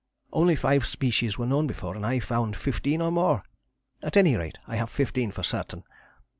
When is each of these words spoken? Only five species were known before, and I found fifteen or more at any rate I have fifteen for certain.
Only 0.33 0.55
five 0.55 0.87
species 0.87 1.37
were 1.37 1.45
known 1.45 1.67
before, 1.67 1.95
and 1.95 2.03
I 2.03 2.19
found 2.19 2.55
fifteen 2.55 3.03
or 3.03 3.11
more 3.11 3.43
at 4.01 4.17
any 4.17 4.35
rate 4.35 4.57
I 4.65 4.75
have 4.77 4.89
fifteen 4.89 5.29
for 5.31 5.43
certain. 5.43 5.83